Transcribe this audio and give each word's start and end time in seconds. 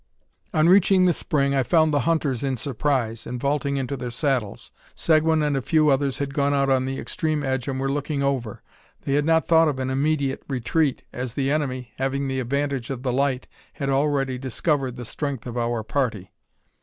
On 0.51 0.67
reaching 0.67 1.05
the 1.05 1.13
spring 1.13 1.53
I 1.53 1.61
found 1.61 1.93
the 1.93 1.99
hunters 2.09 2.43
in 2.43 2.55
surprise, 2.57 3.27
and 3.27 3.39
vaulting 3.39 3.77
into 3.77 3.95
their 3.95 4.09
saddles. 4.09 4.71
Seguin 4.95 5.43
and 5.43 5.55
a 5.55 5.61
few 5.61 5.89
others 5.89 6.17
had 6.17 6.33
gone 6.33 6.55
out 6.55 6.71
on 6.71 6.85
the 6.87 6.97
extreme 6.97 7.43
edge, 7.43 7.67
and 7.67 7.79
were 7.79 7.87
looking 7.91 8.23
over. 8.23 8.63
They 9.01 9.13
had 9.13 9.25
not 9.25 9.45
thought 9.47 9.67
of 9.67 9.77
an 9.79 9.91
immediate 9.91 10.41
retreat, 10.49 11.03
as 11.13 11.35
the 11.35 11.51
enemy, 11.51 11.91
having 11.99 12.27
the 12.27 12.39
advantage 12.39 12.89
of 12.89 13.03
the 13.03 13.13
light, 13.13 13.47
had 13.73 13.89
already 13.91 14.39
discovered 14.39 14.95
the 14.95 15.05
strength 15.05 15.45
of 15.45 15.55
our 15.55 15.83
party. 15.83 16.31